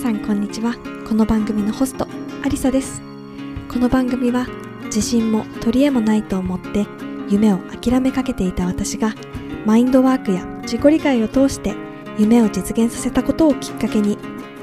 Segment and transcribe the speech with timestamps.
[0.00, 0.76] さんこんにちは。
[1.06, 2.08] この番組のホスト
[2.42, 3.02] アリサです。
[3.70, 4.46] この番組は
[4.84, 6.86] 自信も取り柄もないと思って
[7.28, 9.14] 夢を諦めかけていた私が
[9.66, 11.74] マインドワークや自己理解を通して
[12.16, 14.16] 夢を実現させたことをきっかけに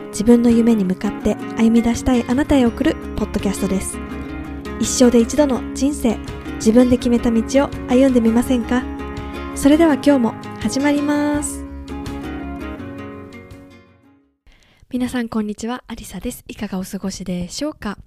[0.08, 4.00] 自分の夢に向かって歩み出したいあなたへ送るポッドキャストです。
[4.80, 6.18] 一生で一度の人生
[6.56, 8.84] 自分で決めた道を歩んでみませんか？
[9.54, 11.67] それでは今日も始まります。
[14.90, 16.46] 皆さんこんにちはありさです。
[16.48, 17.98] いかがお過ごしでしょうか、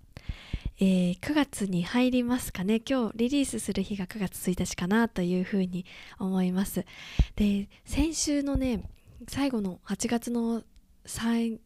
[0.81, 2.81] えー、9月に入りますかね。
[2.81, 5.85] 今日リリースする日が9月1日かなというふうに
[6.19, 6.87] 思います。
[7.37, 8.89] で先週のね
[9.29, 10.63] 最後の8月の
[11.05, 11.61] 最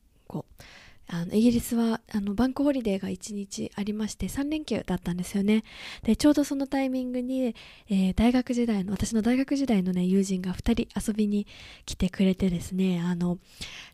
[1.15, 5.63] あのイギリスはあのバンクホリデーが1日ありまして3連休だったんですよね。
[6.03, 7.55] でちょうどそのタイミングに、
[7.89, 11.47] えー、大学時代の私の大学時代のね友人が2人遊びに
[11.87, 13.39] 来てくれてですねあの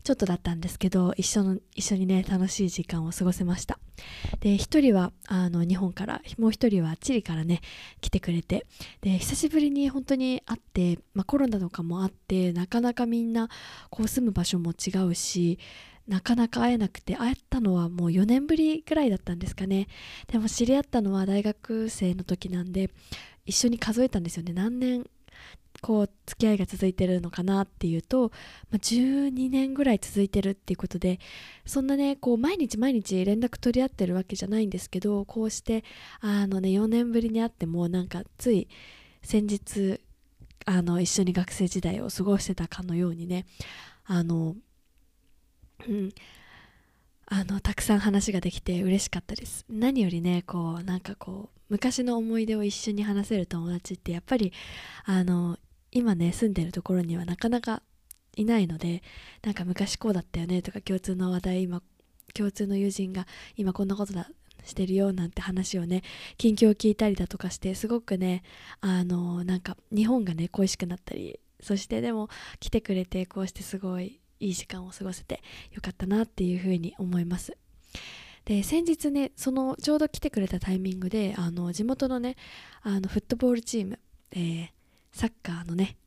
[0.03, 3.77] ちょっとだったんですけど一緒の一緒にね楽しい時間を過ごせました。
[4.39, 7.61] で1人はあの日本からもう1人はチリからね
[8.01, 8.65] 来てくれて。
[9.01, 13.49] で久しぶりに本当に会って、まあ、コロナとかもあってなかなかみんな
[13.89, 15.59] こう住む場所も違うし
[16.11, 19.87] なかなか会えなくて会えたのはもう4年ぶりぐらいだったんですかね。
[20.27, 22.91] でも知り合ったのは大学生の時なんで
[23.45, 24.51] 一緒に数えたんですよね。
[24.51, 25.05] 何年
[25.81, 28.33] こう付き合いが続いてるのかなっていうと、
[28.69, 31.21] まあ、12年ぐらい続いてるっていうことで
[31.65, 35.85] そんなねこう毎日毎日連絡取り合ってるわけじゃないんですけどこうして
[36.19, 38.67] あのね4年ぶりに会ってもなんかつい
[39.23, 40.01] 先日
[40.65, 43.45] あの一緒に学生時代を過ごしてたかのようにね
[44.05, 44.57] あの
[45.87, 46.13] うん、
[47.27, 49.65] あのたくさん話ができて嬉しかったです。
[49.69, 54.51] 何よりねこうなんかこう昔の思い出を一緒に話せる友達ってやっぱり
[55.05, 55.57] あの
[55.91, 57.81] 今ね住んでるところにはなかなか
[58.35, 59.03] いないので
[59.43, 61.81] なんか昔こうだったよねとか共通の話題今
[62.33, 64.29] 共通の友人が今こんなことだ
[64.63, 66.03] してるよなんて話をね
[66.37, 68.43] 近況を聞いたりだとかしてすごくね
[68.79, 72.29] あのなんか日本がね恋しくなったりそしてでも
[72.59, 75.41] 来てくれてこうしてすごいいい時間を過ごせて
[75.71, 77.57] よかったなっていうふうに思います。
[78.45, 82.35] で先日ねそのちょうど来てくれたタイミングであの地元のね
[82.81, 83.99] あのフットボールチーム、
[84.31, 84.69] えー、
[85.13, 85.97] サッカーのね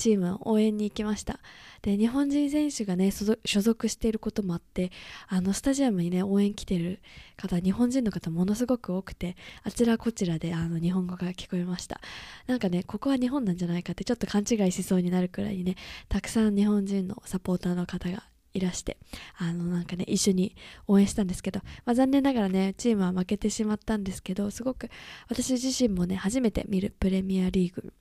[0.00, 1.40] チームを応援に行きました。
[1.82, 4.90] で日本人選手がね所属していることもあって
[5.28, 7.00] あのスタジアムにね応援来てる
[7.36, 12.00] 方日本人の方ものすごく多くてあちらこちらであの日本語が聞こえました。
[12.46, 15.76] なんかねここは日本なんじゃないかってちょっと勘違いしそうになるくらいにね
[16.08, 18.24] たくさん日本人のサポーターの方が
[18.54, 18.96] いらして
[19.36, 20.56] あのなんかね一緒に
[20.88, 24.88] 応援したんですけど、まあ、残念ながらねチームは負けてしまったんですけどすごく
[25.28, 27.92] 私自身もね初めて見るプレミアリーグ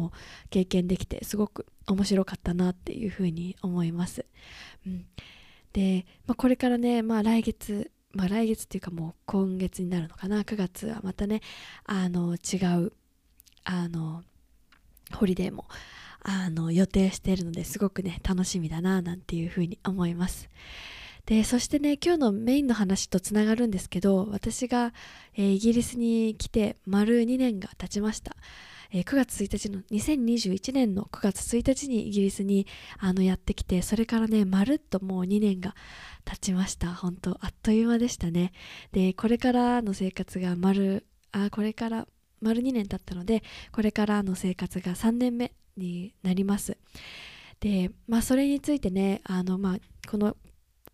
[0.00, 0.12] を
[0.50, 4.26] 経験できてすごく面白かったなっていうふうに思います。
[4.86, 5.06] うん、
[5.72, 10.42] で、まあ、これからね、まあ、来月まあ、来月っていうかもう今月になるのかな。
[10.42, 11.40] 9月はまたね
[11.84, 12.92] あの違う
[13.64, 14.22] あの
[15.12, 15.66] ホリデーも
[16.22, 20.48] あの予定しているのですごくね楽しみだななんていうふうに思います。
[21.26, 24.92] でそしてね今日のメインの話とつながるんですけど私が、
[25.34, 28.36] えー、イギリスに来て丸2年が経ちました。
[28.90, 32.66] えー、9月1日の2021年の9月1日にイギリスに
[32.98, 35.74] あのやってきてそれからねまるっともう2年が
[36.24, 36.94] 経ちました。
[36.94, 38.52] 本当あっという間でしたね。
[38.92, 42.08] でこれからの生活が丸あこれから
[42.40, 43.42] 丸2年経ったので
[43.72, 46.76] これからの生活が3年目になります。
[47.60, 49.78] でまあそれについてねあのまあ
[50.08, 50.36] この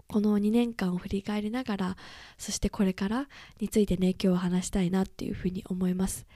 [0.06, 1.96] この2年間を振り返りながら
[2.36, 3.28] そしてこれから
[3.60, 6.26] についてね今日は話したいなっていうふうに思います。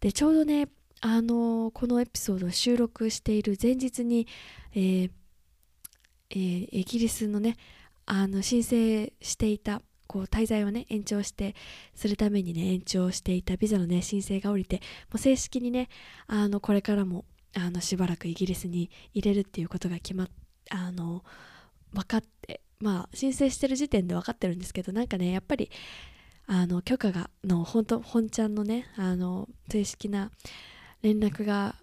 [0.00, 0.68] でちょうどね
[1.00, 4.26] あのこのエピソードを収録している前日に、
[4.74, 5.10] えー
[6.30, 7.56] えー、イギリスのね
[8.06, 11.54] あの申請していたこう滞在をね延長して
[11.94, 14.82] するためにね延長していたビザのね申請が下りても
[15.14, 15.88] う正式にね
[16.26, 20.28] あのこれからもあのしばらくイギリスに入れるっていうことが決まっ
[20.70, 21.22] あの
[21.92, 25.70] 分かってまあ申請してる時点で分かってるんですけどなんかねやっぱり
[26.46, 30.30] あの許可がの本当本ちゃんのねあの正式な
[31.02, 31.76] 連絡が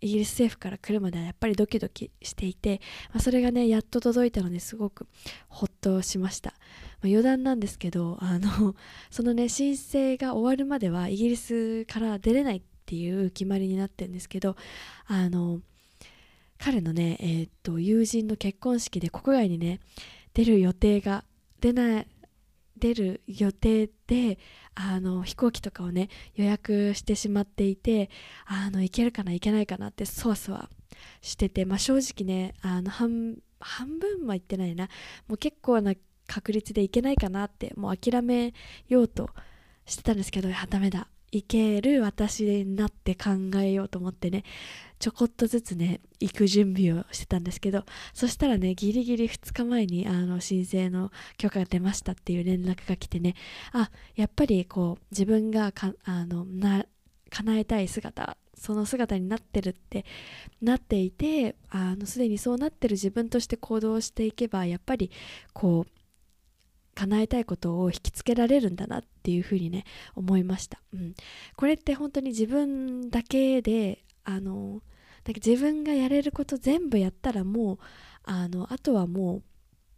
[0.00, 2.80] イギリス政府から来るまではやっぱりドキドキしていて、
[3.10, 5.06] まあ、それがねやっと届いたのですごく
[5.48, 8.76] ほっとしました、まあ、余談なんですけどあの
[9.10, 14.56] そのね申請が終わるまではイギリスから出れないっていう決まりになってるんですけど
[15.06, 15.60] あの
[16.58, 19.80] 彼のね、えー、っと友人の結婚式で国外にね
[20.32, 21.24] 出る予定が
[21.60, 22.06] 出ない
[22.78, 24.38] 出る予定で
[24.80, 28.10] あの飛行機とかをね予約してしまっていて
[28.46, 30.68] あの行けるかな行けないかなってそわそわ
[31.20, 33.40] してて、まあ、正直ねあの半
[33.98, 34.84] 分は行ってないな。
[35.26, 35.94] もう結構な
[36.28, 38.54] 確率で行けないかなってもう諦め
[38.88, 39.30] ようと
[39.84, 41.08] してたんですけどいやダメだ。
[41.30, 44.44] いける私になって考えようと思ってね
[44.98, 47.84] ちょこっとずつね行く準備をしてたんですけど
[48.14, 53.34] そしたらねギリギリ2日前にあの申請の許可が出ましたっていう連絡が来てね
[53.72, 56.84] あやっぱりこう自分がかあのな
[57.30, 60.04] 叶えたい姿その姿になってるって
[60.60, 65.10] なっていてあのすでにそうなってる自分として行動していけばやっぱり
[65.52, 65.97] こう
[66.98, 69.84] 叶えたいことを引きつけられるんだなっていうふうにね
[70.16, 71.14] 思いました、うん、
[71.56, 74.82] これって本当に自分だけであの
[75.22, 77.78] だ自分がやれること全部やったらもう
[78.24, 79.42] あのあとはもう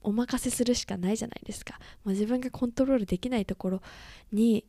[0.03, 1.79] お任せするしかないじゃないですか。
[2.05, 3.83] もう自分がコントロールできないところ
[4.33, 4.65] に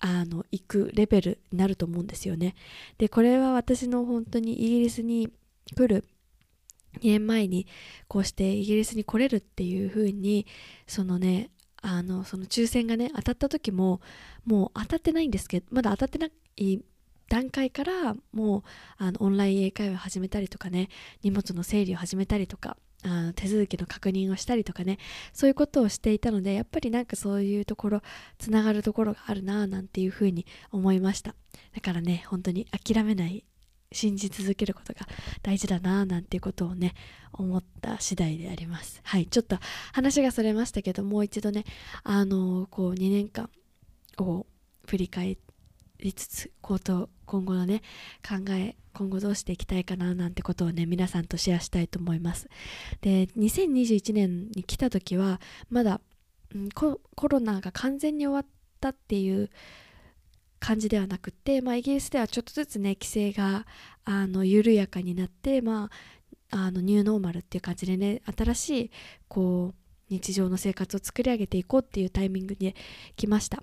[0.00, 2.54] あの行くレベルになると思うんですよね。
[2.98, 5.30] でこれは私の本当にイギリスに
[5.76, 6.04] 来る
[6.98, 7.66] 2年前に
[8.08, 10.46] こうしてイギリスに来れるっていう風に
[10.86, 11.50] そのね
[11.82, 14.00] あのその抽選がね当たった時も
[14.44, 16.80] もう当たってないんですけどまだ当たってない
[17.28, 18.62] 段階からもう
[18.98, 20.88] あのオンライン英会話を始めたりとかね
[21.22, 24.98] 荷物の整理を始めたりとかあの手続きの確認をしたりとかね
[25.32, 28.02] そういうことをしていたのでやっぱりなんかそういうところ
[28.38, 31.34] つながるところがあるななんていうふうに思いました。
[31.74, 33.44] だからね本当に諦めない
[33.92, 35.06] 信じ続けることが
[35.42, 36.94] 大事だななんていうことをね
[37.32, 39.00] 思った次第であります。
[39.02, 39.58] はいちょっと
[39.92, 41.64] 話がそれましたけどもう一度ね
[42.04, 43.50] あのこう2年間
[44.18, 44.46] を
[44.86, 45.38] 振り返
[45.98, 47.82] りつつ今後のね
[48.26, 52.48] 考え今後どうしていきたいかななんてことをね皆さんとシェアしたいと思います。
[53.00, 56.00] で2021年に来た時はまだ、
[56.54, 56.98] うん、コ
[57.28, 58.46] ロナが完全に終わっ
[58.80, 59.50] たっていう
[60.60, 63.66] 感じではなくて、まあ、イギリスではちょっとずつね規制が
[64.04, 65.90] あの緩やかになって、ま
[66.50, 68.90] あ、あのニューノーマルっていう感じでね新しい
[69.28, 69.74] こう
[70.10, 72.74] 日常の生活を作り上げていこうっていうタイミングに
[73.16, 73.62] 来ました。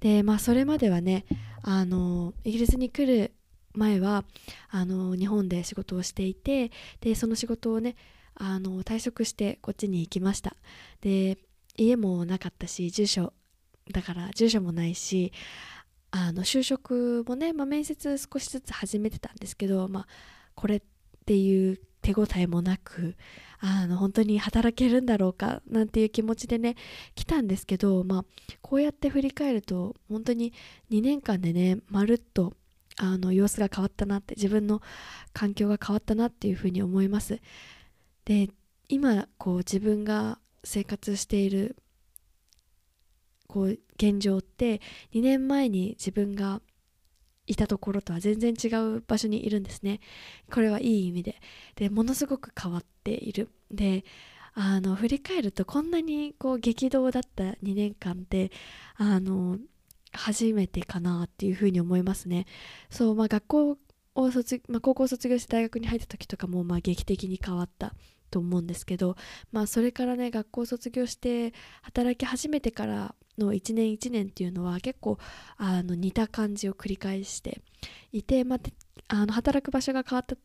[0.00, 1.24] でまあそれまではね
[1.62, 3.32] あのイギリスに来る
[3.72, 4.24] 前は
[4.70, 6.70] あの日本で仕事をしていて
[7.00, 7.96] でその仕事をね
[8.34, 10.56] あの退職してこっちに行きました。
[11.00, 11.38] で
[11.76, 13.32] 家もなかったし住所
[13.92, 15.32] だから住所もないし
[16.10, 20.06] あの就職もね、まあ、面接少しずつ始めてたんですけど、まあ、
[20.54, 20.82] これっ
[21.26, 23.16] ていう手応えもなく
[23.60, 26.76] あの本当に働けるんだろうかなんていう気持ちでね
[27.14, 28.24] 来たんですけど、まあ、
[28.62, 30.52] こうやって振り返ると本当に
[30.90, 32.54] 2年間でねまるっと
[32.96, 34.80] あの様子が変わったなって自分の
[35.32, 37.40] 環境が変わったなっていうふうに思います。
[38.24, 38.48] で
[38.88, 41.76] 今こう自分が生活している
[43.48, 44.80] こう現状って
[45.14, 46.60] 2年前に自分が
[47.46, 50.00] いたところとは全然違う場所にいるんですね。
[50.52, 51.40] これはいい意味で。
[51.76, 53.48] でものすごく変わっている。
[53.70, 54.04] で
[54.54, 58.50] あの振り返るとこんなにこう激動だった2年間って
[58.96, 59.58] あの
[60.12, 62.46] 初めてかなっていうふうに思いますね。
[62.90, 63.78] そうまあ学校
[64.14, 67.94] を卒、まあ、高校卒業して大学に入った時とかもまあ劇的に変わった。
[68.30, 69.16] と思うんですけど
[69.52, 71.52] まあそれからね学校卒業して
[71.82, 75.18] 働き始めてからの1年1年っていうのは結構
[75.56, 77.62] あの似た感じを繰り返して
[78.12, 78.58] いて、まあ、
[79.08, 80.36] あの働く場所が変わった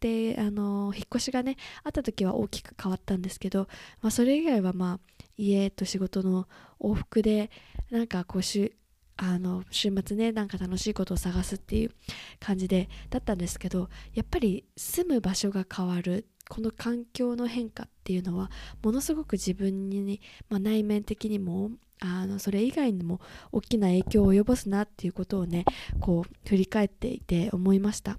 [0.00, 3.68] であの引っ越しがねあった時は大きく変わったんですけど、
[4.02, 6.46] まあ、それ以外はまあ家と仕事の
[6.80, 7.50] 往復で
[7.90, 8.72] なんかこう週
[9.16, 11.90] あの週末ねなんか楽しいことを探すっていう
[12.38, 18.50] 感じでだったんですけどやっぱり住む場所が変わるこの環境の変化っていうのは
[18.82, 23.20] ものすごく自分に、まあ、内面的にもあのそれ以外にも
[23.52, 25.64] 大きな影響を及ぼすなっていうことをね
[26.00, 28.18] こう振り返っていて思いました。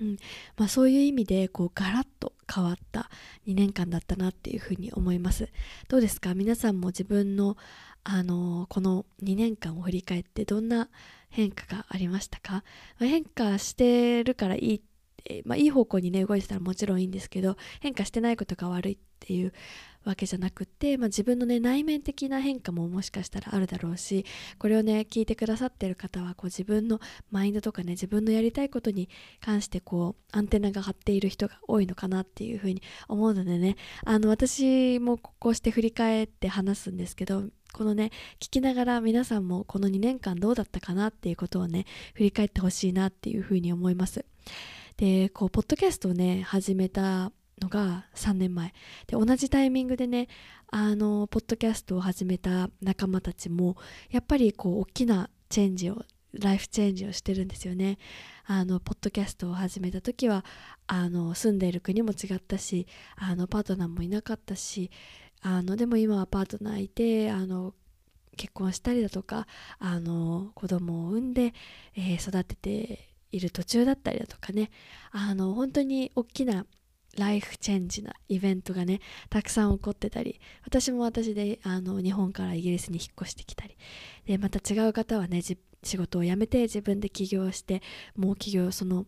[0.00, 0.16] うん。
[0.56, 3.10] まあ、そういう意味でこうガラッと変わった
[3.46, 5.48] 2年間だったなっていうふうに思います。
[5.88, 6.34] どうですか？
[6.34, 7.56] 皆さんも自分の、
[8.02, 10.88] あのー、この2年間を振り返ってどんな
[11.28, 12.64] 変化がありましたか、
[12.98, 14.80] ま、変化してるからいい
[15.28, 19.52] えまあ、いい方向にね動いてたらもちろんいいんですけど変化してないことが悪いっていう
[20.04, 24.24] わけじゃなくって、まあ、自分のね内面的な変化ももしかしたらあるだろうし
[24.58, 27.00] これをね聞いてくださってる方はこう自分の
[27.30, 29.10] マインドとかね自分のやりたいことに
[29.44, 38.10] 関してこうアンテナが張っている人が多いのかなっていうふうに思うのでねあの私もこうして振り返って話すんですけどこのね
[38.40, 41.84] 聞きながら皆さんもこの2年間どうだったかなっていうことをね
[42.14, 44.24] 振り返ってほしいなっていうふうに思います。
[45.00, 48.74] でこうポッドキャストをね始めたのが3年前。
[49.06, 50.28] で同じタイミングでね
[50.68, 53.78] あのポッドキャストを始めた仲間たちも
[54.10, 56.04] やっぱりこう大きなチェンジを
[56.34, 57.96] ライフチェンジをしてるんですよね。
[58.44, 60.44] あのポッドキャストを始めた時は
[60.86, 64.90] あの住んでいる国も違ったしあのパートナーもいなかったし
[65.40, 67.72] あのでも今はパートナーいてあの
[68.36, 69.46] 結婚したりだとか
[69.78, 71.54] あの子供を産んで、
[71.96, 74.70] えー、育てている途中だったりだとかね。
[75.10, 76.66] あの本当に大きな
[77.16, 83.76] ライフチェンジなイベントがねたくさん起こってたり私も私であの日本からイギリスに引っ越してきたり。
[84.26, 87.82] でまた違う方はね仕事を辞めて自分で起業して
[88.16, 89.06] もう起業その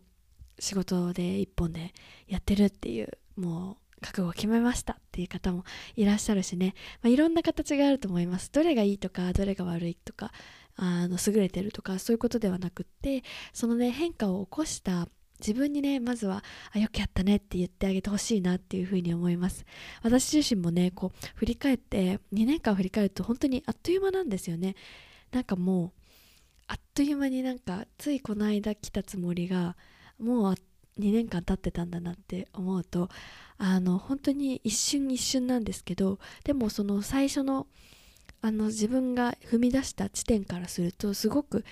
[0.59, 1.93] 仕事で一本で
[2.29, 5.65] やってるっていうもう覚悟を決めましたっていう方も
[5.97, 8.51] いらっしゃるしね、まあ、いろんな形があると思います。
[8.53, 10.33] どれがいいとかどれが悪いとか
[10.77, 15.09] あの優れてるとかそういうことではなくってそのね変化を起こした
[15.41, 19.67] 自分にねまずはあよくやったねって言ってあげてほしいなっていうふうに思います。
[20.03, 24.77] 私自身もねこう振り返って2年間振り返ると本当にあっという間なんですよね。
[25.33, 25.93] なんかもう
[26.69, 29.77] あっという間になんかついこの間来たつもりが
[30.19, 30.55] もう
[30.99, 33.09] 2年間経ってたんだなって思うと
[33.59, 37.67] あの本当に一瞬一瞬なんですけどでもその最初の
[38.43, 41.65] あの自分が踏み出した地点からするとすごく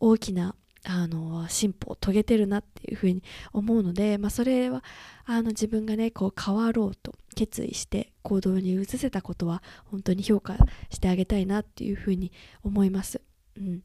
[0.00, 4.84] 大きなあの進歩を遂げてるなっていうふうに思うので、まあ、それは
[5.24, 10.56] あの自分がねこう変わろうと決意して行動に移せたことは本当に評価
[10.90, 13.20] してあげたいなっていうふうに思います。
[13.56, 13.82] うん、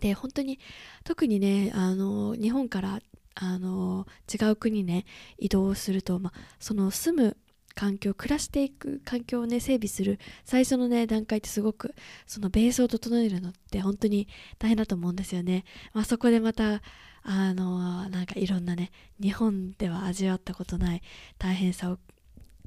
[0.00, 0.58] で本当に
[1.04, 3.00] 特にねあの日本から
[3.34, 5.04] あの違う国ね
[5.38, 7.36] 移動すると、まあ、その住む
[7.74, 11.94] 環境暮らしていく環境をね整備する最初のね段階ってすごく
[12.26, 15.64] そのベースを整えるのって本当に大変だと思うんですよね。
[15.92, 16.82] まあ、そこでまた
[17.24, 21.02] あのなんかいろんなね日本では味わったことない
[21.38, 21.98] 大変さを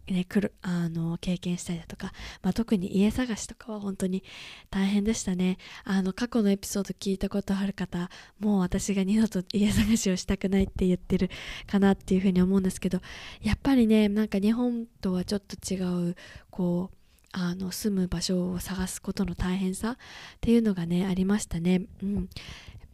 [0.08, 2.12] ね、くるあの経験したりだとか、
[2.44, 4.24] まあ、特に家探しとかは本当に
[4.70, 5.58] 大変でしたね。
[5.84, 8.10] あの過去のエピソード聞いたことある方
[8.40, 11.30] もう私が二度と家探しをしたくないって言ってる
[11.68, 13.02] かなっていうふうに思うんですけど
[13.42, 16.16] やっぱりねなんか日本とはちょっと違う
[16.52, 17.05] こう
[17.38, 19.96] あの住む場所を探すことの大変さっ
[20.40, 21.82] ていうのがねありましたね。
[22.02, 22.30] うん、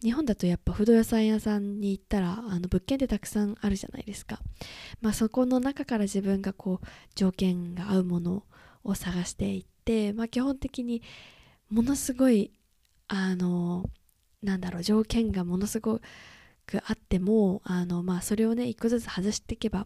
[0.02, 4.40] 日本だとやっぱ不動産屋さんに行ったらあの物件ってたくさんあるじゃないですか、
[5.00, 8.44] まあ、そこの中から自分がこう条件が合うもの
[8.84, 11.04] を探していって、まあ、基本的に
[11.70, 12.52] ものすごい
[13.10, 13.92] あの
[14.42, 16.00] なんだろう条件がものすご
[16.66, 19.86] くあってもあの、まあ、それをね一個ずつ外していけば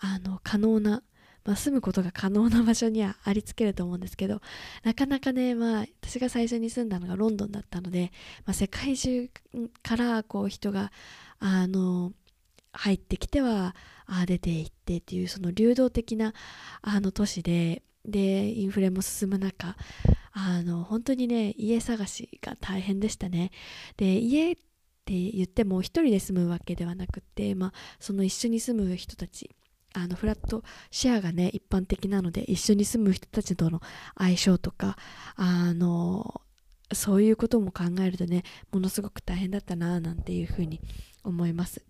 [0.00, 1.04] あの可能な
[1.46, 4.40] まあ、住むことが可能な場所にはありつけると思うんですけど
[4.82, 8.12] なかなかね、まあ、私が最初に住んだのがロンドンだったので、
[8.44, 9.30] まあ、世界中
[9.82, 10.90] からこう人が
[11.38, 12.12] あの
[12.72, 13.74] 入ってきては
[14.26, 16.34] 出ていってっていうその流動的な
[16.82, 19.76] あの都市ででインフレも進む中
[20.32, 23.50] あの本当にね家探しが大変でしたね。
[23.96, 24.56] で家っ
[25.04, 29.55] て言っても一人で住むわけではなくて、まあ、その一緒に住む人たち
[29.96, 33.80] あのフラットシェアがね一般的なので一緒に住む人たちとの
[34.18, 34.98] 相性とか
[35.36, 36.42] あの
[36.92, 40.80] そういうことも考えるとねものすごく大変だったななんていうふうに
[41.24, 41.82] 思います。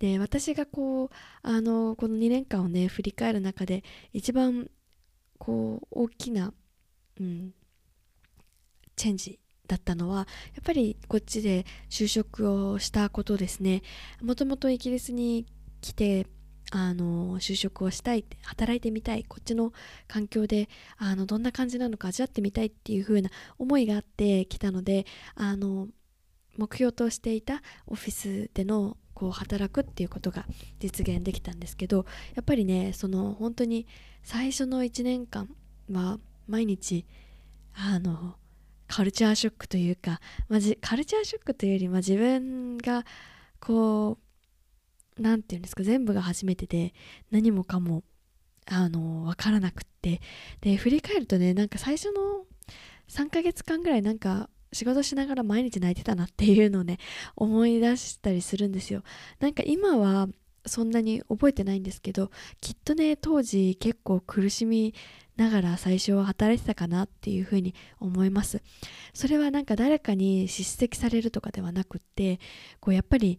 [0.00, 1.10] で私がこう
[1.42, 4.68] あのこの2年間をね振り返る中で一番
[5.38, 6.52] こう大きな、
[7.20, 7.54] うん、
[8.96, 10.18] チェンジだったのは
[10.54, 13.82] やっぱりこっちで就職をしたことですね
[14.22, 15.46] もともとイギリスに
[15.80, 16.26] 来て
[16.72, 19.24] あの就職をしたいって働いてみたい。
[19.24, 19.72] こっちの
[20.08, 20.68] 環境で
[20.98, 25.88] あのどんな感じなのか味わってみたいっていう風な思いがあって来たのであの
[26.56, 30.44] 目標としていたオフィスでのこう働くっていうことが
[30.78, 32.04] 実現できたんですけど
[32.34, 33.86] やっぱりねその本当に
[34.22, 35.48] 最初の1年間
[35.90, 36.18] は
[36.48, 37.06] 毎日
[37.74, 38.34] あの
[38.88, 43.04] カルチャーショックというか、まあ、カルチャーショックというより、まあ、自分が
[43.58, 44.25] こう
[45.18, 46.94] 何て言うんですか全部が初めてで
[47.30, 48.02] 何もかも
[48.66, 50.20] あの分からなくって。
[50.60, 52.44] で振り返るとねなんか最初の
[53.08, 56.98] 3ヶ月間ぐらいなんか仕事しながら毎日泣いてたなっていうのをね
[57.34, 59.02] 思い出したりするんですよ。
[59.40, 60.28] なんか今は
[60.66, 62.30] そんなに覚えてないんですけど
[62.60, 64.94] きっとね当時結構苦しみ
[65.36, 68.62] ながら最初は働いてたかなっていうふうに思います。
[69.14, 72.40] それはなんか誰かに叱責されるとかではなくって
[72.80, 73.38] こうやっぱり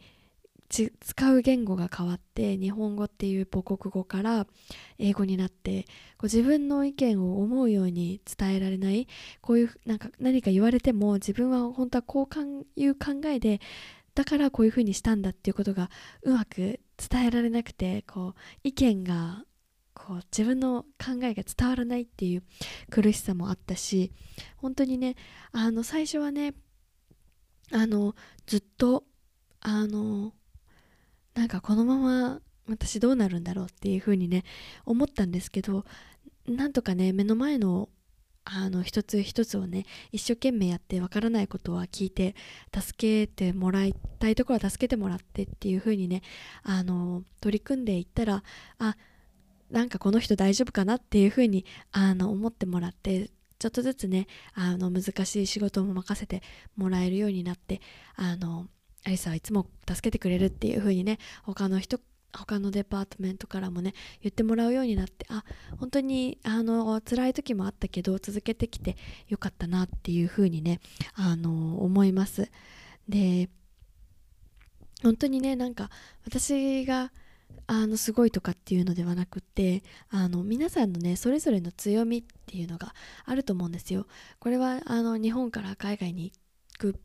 [0.69, 4.47] 使う言語が変わって日本語っていう母国語から
[5.00, 5.83] 英語になって
[6.17, 9.07] こう自分の意見を思うように伝えられない
[9.41, 13.62] こういうなんか何か言われても自分は本当はこういう考えで
[14.13, 15.89] だからこういうふうにしたんだっていうことが
[16.24, 18.33] うまく伝えられなくてこう
[18.63, 19.43] 意見が
[19.93, 22.43] こう自分の考えが伝わらないっていう
[22.89, 24.12] 苦しさもあったし
[24.57, 25.15] 本当にね
[25.51, 26.55] あの最初はね
[27.71, 29.03] あのずっと
[29.62, 30.33] あの
[31.38, 34.44] なんかこのまま私どうなるんだろうっていうふうにね
[34.86, 35.86] 思ったんですけど
[36.48, 37.89] なんとかね目の前の
[38.44, 42.34] あの一つ一つをね一生懸命やってわからないことは聞いて
[42.74, 46.22] 助けてもらいたいところは助けてもらってっていう風にね
[46.63, 48.44] あの取り組んでいったら
[48.79, 48.96] あ
[49.70, 53.29] なんかこの人大丈夫かなっていう風にあの思ってもらって
[53.60, 56.41] ちょっとずつねあの難しい仕事も任せて
[56.77, 57.82] もらえるようになって
[58.15, 58.67] あの
[59.07, 61.97] アリサはいつも助けてくれるっていう風にね他の人
[62.33, 65.45] 他のデパートメントからもね言ってもらうようになってあ
[65.79, 68.97] 本当にあの辛い時もあったけど続けてきて
[69.29, 70.81] よかったなっていう風にね
[71.15, 72.51] あの思います。
[73.07, 73.49] で
[75.03, 75.89] 本当にねなんか
[76.25, 77.13] 私が
[77.65, 84.05] あのすごいとかっていうのではなくってあの皆さんのねそれぞれの強みっていうのがあると思うんですよ。
[84.39, 86.33] これはあの日本から海外に
[86.79, 86.99] 行く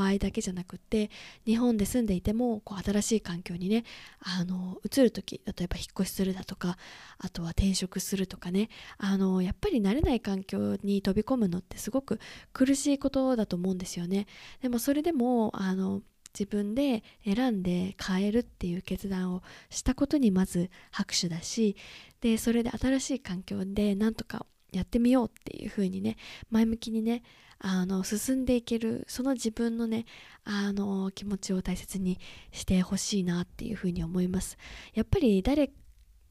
[0.00, 1.10] 場合だけじゃなくって
[1.44, 3.84] 日本で住んでいてもこう新しい環境にね
[4.20, 6.78] あの移る時例えば引っ越しするだとか
[7.18, 12.18] あとは転職するとかねあのやっぱり慣れない環境に飛び込むのってすごく
[12.54, 14.26] 苦しいことだと思うんですよね。
[14.62, 16.00] でもそれでもあの
[16.32, 21.76] 自分で選んで変えるっていう決断をしたことにまず拍手だし
[22.20, 26.16] でそれで新しい環境でなんとかやってみようっていう風にね
[26.50, 27.22] 前向きにね
[27.58, 30.06] あの進んでいけるその自分のね
[30.44, 32.18] あの気持ちを大切に
[32.52, 34.56] してほしいなっていうふうに思います。
[34.94, 35.68] やっぱり誰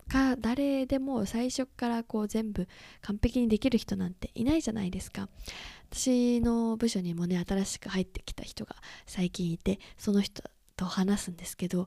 [0.09, 2.67] か誰でも最初からこう全部
[3.01, 5.29] 完璧にできる人なんていないじゃないですか。
[5.91, 10.43] 私の部署にもね新しく入ってきた人が最近いてその人
[10.75, 11.85] と話すんですけどや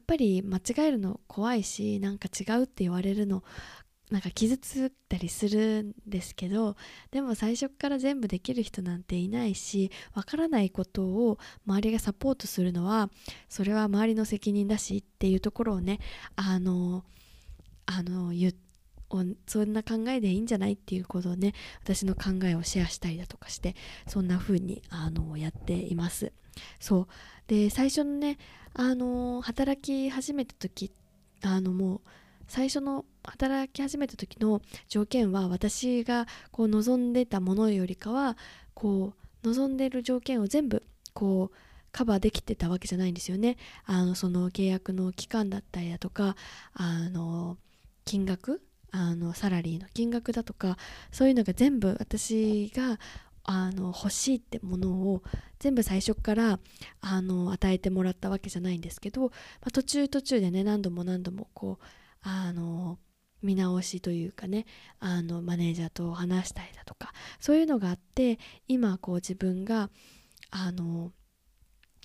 [0.00, 3.44] っぱり間違えるの怖いしなんか違うって言われるの
[4.12, 6.76] なんか傷つったりするんですけど
[7.10, 13.08] でも最初から全部できる人なんていないしわからないことを周りがサポートするのは
[13.48, 15.98] それは周りの責任だしっていうところをね
[16.36, 17.04] あの
[17.86, 18.54] あの言
[19.46, 23.74] そんな考えでいいんじゃないっていうことをね私の考えをシェアしたりだとかして
[24.06, 26.32] そんな風にあのやっています。
[26.80, 27.06] そう。
[27.46, 28.38] で最初のね
[28.72, 30.92] あの働き始めた時
[31.42, 32.00] あのもう
[32.48, 38.36] 最初の働き始めた時の条件は私がこう望んでたものよりかは
[38.74, 40.82] こう望んでる条件を全部
[41.14, 41.56] こう
[41.92, 43.58] カバーできてたわけじゃないんですよね。
[43.84, 46.36] あのその契約の期間だったりだとか
[46.72, 47.58] あの
[48.04, 50.76] 金額あのサラリーの金額だとか
[51.10, 52.98] そういうのが全部私が
[53.44, 55.22] あの欲しいってものを
[55.58, 56.58] 全部最初から
[57.00, 59.28] あの与えてもらったわけじゃないんですけど、ま
[59.68, 61.84] あ、途中途中でね何度も何度もこう
[62.22, 62.98] あの
[63.42, 64.66] 見直しというかね
[65.00, 69.90] あのマネージャーと話したりだとかそういうのがあって今こう自分が
[70.50, 71.12] あの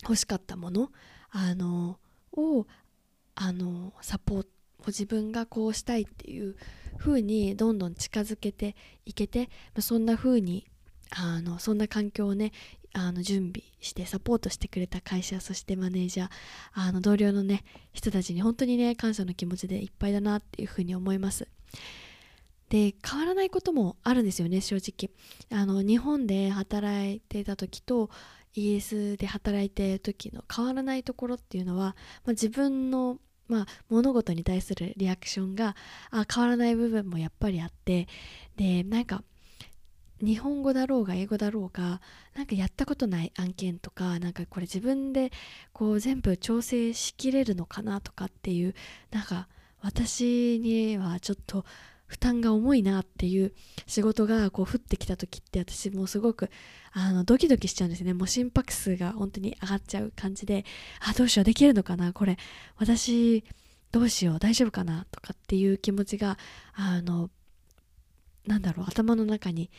[0.03, 0.91] 欲しかったもの
[1.29, 1.99] あの
[2.33, 2.65] を
[3.35, 4.49] あのサポート
[4.87, 6.55] 自分がこうしたいっていう
[6.97, 8.75] 風にどんどん近づけて
[9.05, 9.49] いけて
[9.79, 10.65] そんな風に
[11.11, 12.51] あのそんな環境をね
[12.99, 16.29] あの準備してサポートしてくれた会社そしてマネージャー
[16.73, 21.47] あの同僚のね人たちに本当にね感謝の気持ちでいっぱいだなっていうふうに思います。
[22.69, 25.09] で変わらないこともあるんですよね正直。
[25.57, 28.09] あの日本で働いてた時と
[28.55, 35.77] イギリスで働いてる時の変わらないところっていうのは、まあ、自分のまあ、物事に対するリアクションが
[36.11, 38.07] あ変わらない部分もやっぱりあって
[38.57, 39.23] でなんか
[40.21, 42.01] 日本語だろうが英語だろうが
[42.35, 45.31] なんかやったことない案件とかなんかこれ自分で
[45.73, 48.73] こう全部調整しきれるのかなとかっていう
[49.11, 49.47] なんか
[49.81, 51.65] 私にはちょっと
[52.07, 53.53] 負担が重いなっていう
[53.85, 56.49] 仕事がこう降ってきた時って私もすごく
[56.93, 58.13] あのドキドキしちゃうんですね。
[58.13, 60.65] もう心拍数が本当に上がっちゃう感じで
[61.01, 62.37] あどうしようできるのかなこれ。
[62.77, 63.43] 私
[63.91, 66.37] どうしよう大丈夫かなとかっていう気持ちが
[66.73, 67.29] あの
[68.45, 69.69] なんだろう頭の中に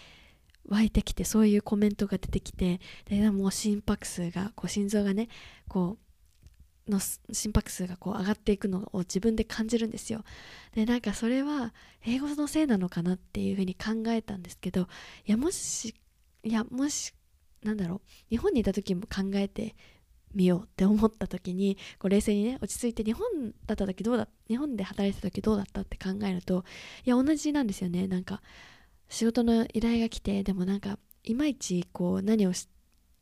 [0.69, 5.29] 湧いてきてそういうコメントが出てきてでもう心拍数がこう心臓がね
[5.69, 10.25] こうの心拍数がこう上がっていくのを自分で感じるんですよ。
[10.75, 14.89] でなんかそれは英語のせいなのかなっていうふうに考えたんですけど
[15.27, 15.95] いやもし
[16.43, 17.13] いやもし
[17.63, 18.01] なんだろう
[18.31, 19.75] 日本にいた時も考えて
[20.35, 23.27] みようって思った時にこう冷静にね落ち着いて日本
[23.67, 26.65] だった時どうだ日本で働いてた時どうだったって考えると
[27.05, 28.07] いや同じなんですよね。
[28.07, 28.43] なんか
[29.09, 32.53] 仕事の依頼が来てでもなんかいまいちこう何を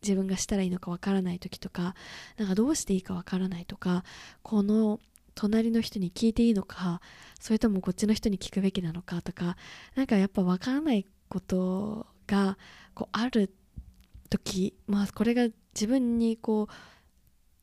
[0.03, 1.95] 自分がしたらいいのかわからない時とか
[2.37, 4.05] なんかどうしていいかわからないとか
[4.43, 5.01] この
[5.35, 7.01] 隣の人に聞いていいのか
[7.41, 9.57] それともこっちの人に聞くべきなのかとか
[9.95, 12.57] なんかやっぱわからないことが
[12.95, 13.55] こうある
[14.31, 16.73] 時まあこれが自分にこう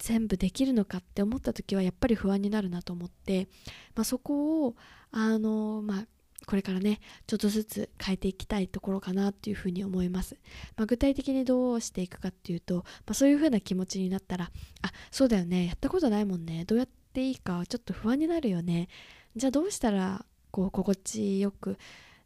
[0.04, 3.48] 全部できるのかって思った時はやっぱり不安になるなと思って、
[3.96, 4.76] まあ、そこを
[5.12, 6.06] あの、まあ、
[6.46, 10.38] これからねちょっとずつ変えていきたいところかなっていうふうに思います、
[10.76, 14.52] まあ、具体的にどうしていくかっていうと、まあ、そういうふうな気持ちになったら
[14.82, 18.88] あそうだよねやったことないもんねどうやっていいかちょっと不安になるよね。
[19.36, 21.78] じゃあどうしたらこう心地よく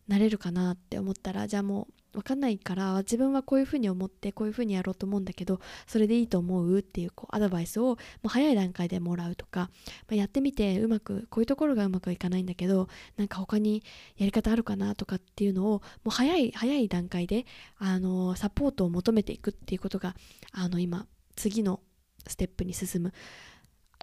[0.07, 13.83] なれるかなって思ったらじゃあもう分かんないから自分はこういうふうに思ってこういうふうにやろうと思うんだけどそれでいいと思うっていうこうアドバイスをもう早い段階でもらうとか、まあ、やってみてうまくこういうところがうまくいかないんだけどなんか他に
[14.17, 17.45] やり方あるかなとかっていうのをもう早い早い段階で
[17.77, 20.15] あのサポートを求めていくっていうことが
[20.51, 21.81] あの今次の
[22.25, 23.13] ステップに進む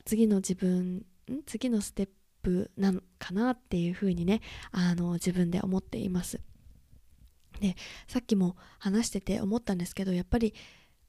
[0.05, 1.05] 次の自分
[1.47, 2.09] 次のステッ
[2.43, 4.41] プなのかなっていうふうにね
[4.71, 6.41] あの自分で思っています。
[7.61, 7.77] で
[8.09, 10.55] さっきも話してて思ったんですけどやっぱり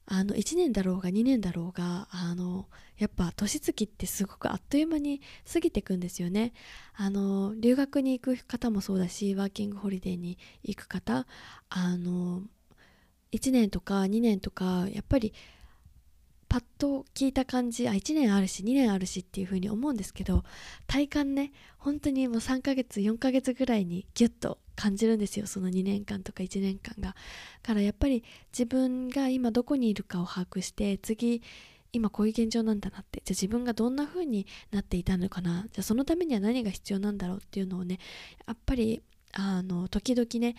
[0.08, 5.20] あの1年だろうが2年だろうがあのやっぱ年月ってすごくあっという間に
[5.52, 6.52] 過ぎてくんですよね。
[6.94, 11.26] あの留学に行く方もそうだしワーキングホリデーに行く方
[11.68, 12.42] あの
[13.32, 15.34] 1年とか2年とかやっぱり
[16.48, 20.44] パッと聞いた感じあ1年あるし2年あるしっていう風に思うんですけど
[20.86, 27.16] 体感ね本当にもう3ヶ月4ヶ月ぐらいにギュッと感じるんですよその2年間とか1年間が。
[27.62, 31.42] からやっぱり自分が今どこにいるかを把握して次
[31.92, 37.98] 今こういう現状なんだなってじゃあ自分がどんな風になっていたのかなじゃあそのためには何が必要なんだろうっていうのをね
[38.46, 40.54] やっぱりあの時々ね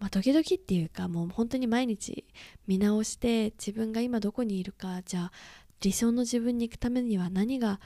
[0.00, 2.24] まあ、時々っていうかもう本当に毎日
[2.66, 5.32] 見直して自分が今どこにいるかじゃあ
[5.80, 7.80] 理想の自分に行くためには何が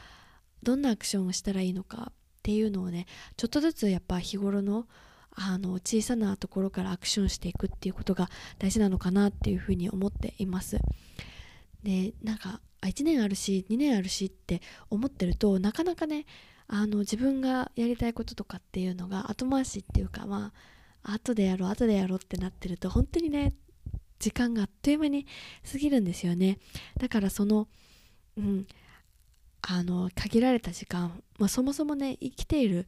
[0.62, 2.12] どんなアクションをしたらいいのかっ
[2.42, 4.86] ていうのをねちょっとずつやっぱ日頃の
[5.32, 10.78] あの小さなところからアクションしていくっていうことが大事なのかなっていうふうに思っています。
[11.82, 14.60] でなんか1年あるし2年あるしって
[14.90, 16.26] 思ってるとなかなかね
[16.66, 20.52] あの自分がやりたいこととかっていうのが後回しっていうかま
[21.02, 23.54] あ後でやろう後でやろうってなってると本当にね
[24.18, 25.26] 時間があっという間に
[25.70, 26.58] 過ぎるんですよね
[26.98, 27.68] だからその
[28.36, 28.66] うん
[29.62, 32.86] あの限られた時間、まあ、そもそもね生きている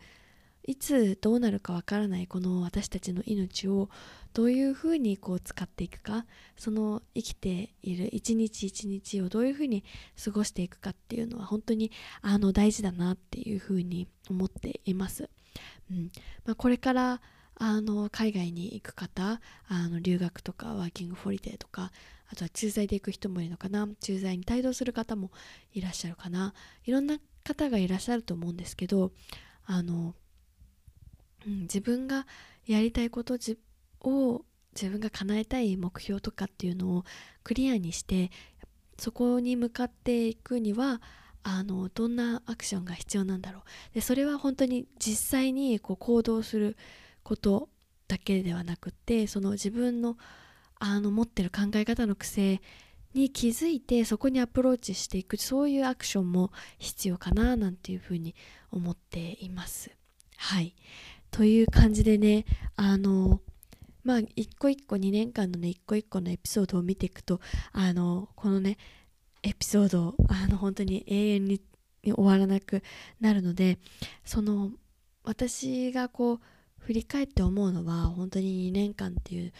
[0.65, 3.89] いつどうなるかわからないこの私たちの命を
[4.33, 9.85] どういうふうにこう使っていくかその生きている一日一日をどういうふうに
[10.23, 11.91] 過ごしていくかっていうのは本当に
[12.23, 15.29] あの大事だなっていうふうに思っています。
[15.91, 16.11] うん
[16.45, 17.21] まあ、これから
[17.57, 21.93] あの海外に行く方あの留学とかワーキングホリデーとか
[22.33, 25.31] あとは駐在で行く人もいるのかな駐在に帯同する方も
[25.75, 29.13] いらっしゃるかないろんな方がいらっしゃると思うんですけど
[29.67, 30.15] あの
[31.47, 32.27] うん、自分が
[32.67, 33.35] やりたいこと
[34.03, 37.05] を自分が叶えたい目標とかっていうのを
[37.43, 38.31] クリアにして
[38.99, 41.01] そこに向かっていくには
[41.43, 46.77] あのどんなアクションが必要なんだろうでそれは本当に実際にこう行動する
[47.23, 47.69] こと
[48.09, 50.17] だけではなくってその自分の
[50.79, 52.61] あの持ってる考え方の癖
[53.13, 58.35] に気づいてそこにアプローチしていくそういうアクションも必要かななんていうふうに
[58.71, 59.91] 思っています。
[60.37, 60.75] はい
[61.31, 62.45] という感じでね
[62.77, 63.41] あの
[64.05, 67.41] まあ一個一個2年間のね一個一個のエピソードを見ていくと
[67.73, 68.77] あのこのね
[69.43, 71.61] エピソードあの本当に永遠に
[72.05, 72.83] 終わらなく
[73.21, 73.79] なるので
[74.25, 74.71] その
[75.25, 76.41] 私がこう
[76.79, 79.53] 振り返って思うのは本当に2年間っていう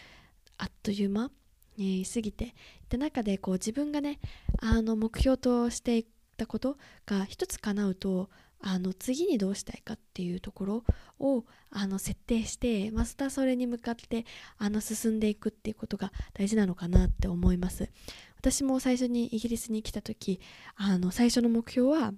[0.59, 1.31] あっという間
[1.77, 2.53] に過ぎていっ
[2.89, 4.19] た中でこう自分がね
[4.61, 6.07] あの目標としていっ
[6.37, 8.29] たことが一つ叶うと
[8.63, 10.85] あの次にどうしたいかっていうところ
[11.19, 14.27] をあの設定してまたそれに向かって
[14.59, 17.91] あの進んでいくっていうことが大事なのかなって思います。
[18.37, 20.41] 私も最初にイギリスに来た時
[20.77, 22.13] あの最初の目標は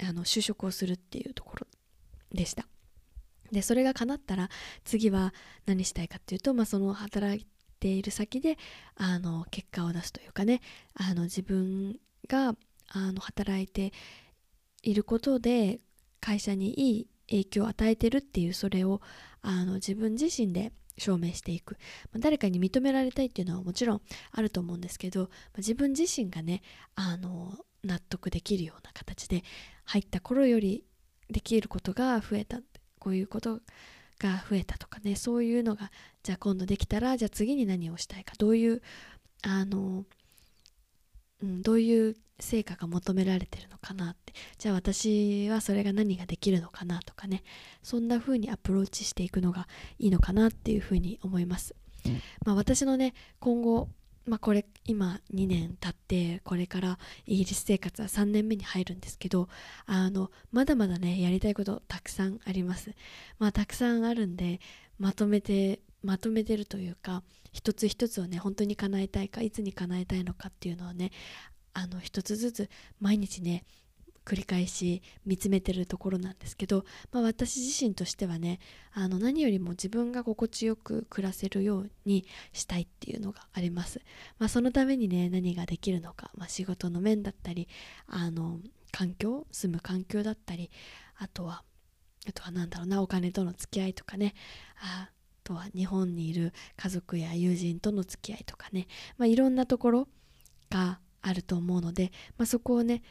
[0.00, 1.66] あの就職をするっていうところ
[2.32, 2.66] でした。
[3.52, 4.48] でそれが叶ったら
[4.84, 5.32] 次は
[5.66, 7.46] 何したいかっていうと、まあ、その働い
[7.78, 8.58] ている先で
[8.96, 10.60] あの結果を出すというかね
[10.94, 11.96] あの自分
[12.28, 12.56] が
[12.88, 13.92] あの働いて
[14.82, 15.80] いることで
[16.20, 19.00] 会社にいい影響を与えてるっていうそれを
[19.42, 21.72] あの自分自身で証明していく、
[22.12, 26.62] まあ、誰かに認められたいっていうのはもちろんあると思うんですけど、まあ、自分自身がね
[26.94, 29.44] あの納得できるような形で
[29.84, 30.84] 入った頃より
[31.30, 32.60] できることが増えた
[32.98, 33.60] こういうこと
[34.18, 35.90] が増えたとかねそういうのが
[36.22, 38.82] じゃあ今度できたらじゃあ次に何をしたいかどういう
[39.42, 40.04] あの
[41.42, 44.32] うん、どういう成果が求められてるのかなって。
[44.58, 47.42] じゃあ私はそれが何ができるのかなとかね。
[47.82, 49.68] そんな風にアプローチしていくのが
[49.98, 51.74] いいのかなっていう風に思います、
[52.44, 53.88] まあ、私のね今後
[54.26, 59.48] まあ、これ今2年経ってこれからイギリス生活は3年目に入るんですけど
[59.86, 62.90] あのまだまだねやりたいことたくさんあります。
[63.38, 64.60] まあ、たくさんあるんで
[64.98, 71.10] まとめてまとめてるというか一つ一つをね本当に叶えたいかいつに叶えたいのかっていうのをね
[71.72, 73.64] あの一つずつ毎日ね
[74.26, 78.58] 繰り返し見つめてるところなんですけど、まあ、私自身としてはね
[78.92, 84.00] あの何よりも自分が心地よく暮らせるようにしたいっていうのがあります、
[84.38, 87.68] まあ、そのためにね何ができるのか、まあ、仕事の面だったり
[88.08, 88.58] あの
[88.90, 90.70] 環境住む環境だったり
[91.18, 91.62] あとは
[92.28, 94.34] あとは何だろうなお金との付き合いとかね
[94.80, 95.10] あ
[95.46, 100.08] とは日本にいる家族や友人との付き合いとかね、まあ、いろんなところ
[100.68, 103.02] があると思うので、まあ、そこをね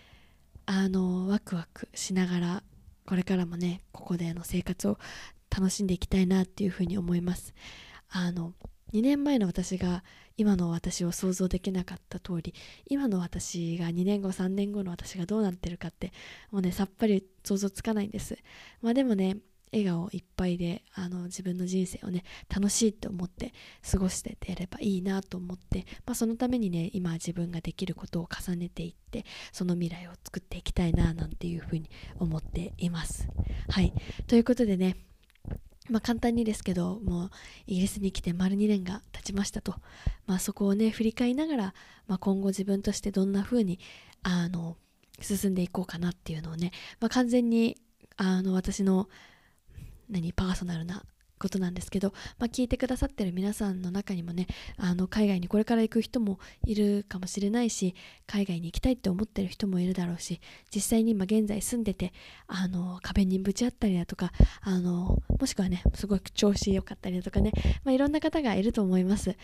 [0.66, 2.64] あのワクワクしながら
[3.06, 4.98] これからもねここでの生活を
[5.50, 7.54] 楽しんでいきたいなっていうふうに思います。
[8.10, 8.54] あの
[8.94, 10.04] 2年前の私が
[10.38, 12.54] 今の私を想像できなかった通り
[12.88, 16.12] 今の私が2年後3年後の私がどうなってるかって
[16.52, 18.38] もうねさっぱり想像つかないんです。
[18.82, 19.38] まあでもね
[19.72, 22.24] 笑顔いっぱいであの自分の人生をね
[22.54, 23.54] 楽しいって思って
[23.90, 33.28] 過ごしててやればいいなと思って、まあ、そのためにね今自分ができることを重ねていってその未来を作っていきたいななんていうふうに思っています。
[33.70, 33.94] はい
[34.28, 34.96] ということでね
[35.88, 37.32] まあ、簡単にですけどもう
[37.68, 39.76] イギリスに来て丸2年が経ちましたと、
[40.26, 41.74] まあ、そこをね振り返りながら、
[42.08, 43.80] まあ、今後自分としてどんな風に
[44.24, 44.76] あに
[45.22, 47.78] 進んでいこうかなっていうのをね、ま、完全に
[48.18, 49.08] あの私の
[50.10, 51.04] 何パーソナルな
[51.38, 57.94] ことなんですけど、まあ、聞いてくださってる皆さんの中にもねあの海外にこれから行く人もいるかもしれないし
[58.26, 60.40] 海外に行きたいって思ってる人もいるだろうし
[60.74, 62.14] 実際に今現在住んでて
[62.48, 67.52] あの壁にぶち当たりだとかあのもしくはねすごく調子良かったりだとかね、
[67.84, 69.36] まあ、いろんな方がいると思います。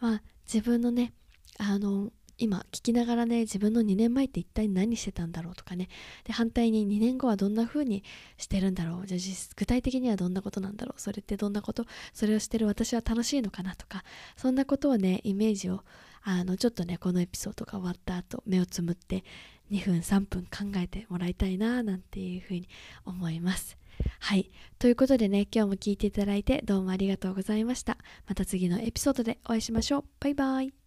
[0.00, 0.22] まあ、
[0.52, 1.12] 自分のね
[1.58, 5.88] あの今聞きながらね自分の2年前って一体何してたんだろうとかね。
[6.24, 8.02] で反対に2年後はどんな風に
[8.36, 9.06] してるんだろう。
[9.06, 9.20] じゃあ
[9.56, 11.00] 具体的にはどんなことなんだろう。
[11.00, 11.86] それってどんなこと？
[12.12, 14.04] それをしてる私は楽しいのかなとか。
[14.36, 15.84] そんなことをねイメージを
[16.22, 19.24] あのちょっとねこのエピソードが終わった後目をつむって
[19.70, 22.68] 2分3分考えてもらいたいななんていう風に
[23.04, 23.76] 思います。
[24.18, 24.50] はい。
[24.78, 27.96] ということでね今日も聞いていただいてどうもありがとうございました。
[28.26, 30.04] また次のエピソードでお会いしましょう。
[30.18, 30.83] バイバイ。